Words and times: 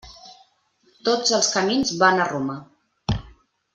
Tots 1.09 1.35
els 1.39 1.49
camins 1.57 1.93
van 2.05 2.23
a 2.25 2.29
Roma. 2.33 2.57